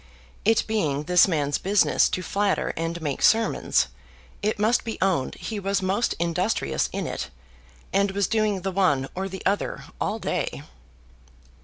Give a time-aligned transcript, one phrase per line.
[0.45, 3.87] It being this man's business to flatter and make sermons,
[4.41, 7.29] it must be owned he was most industrious in it,
[7.93, 10.63] and was doing the one or the other all day.